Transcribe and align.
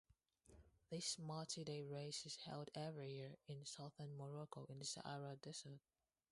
This 0.89 1.17
multiday 1.19 1.83
race 1.87 2.25
is 2.25 2.35
held 2.47 2.71
every 2.73 3.11
year 3.11 3.35
in 3.47 3.67
southern 3.67 4.17
Morocco, 4.17 4.65
in 4.67 4.79
the 4.79 4.85
Sahara 4.85 5.35
Desert. 5.35 5.77